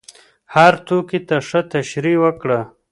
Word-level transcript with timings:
هر 0.53 0.73
توکي 0.87 1.19
ته 1.27 1.37
ښه 1.47 1.61
تشریح 1.73 2.17
وکړه. 2.23 2.59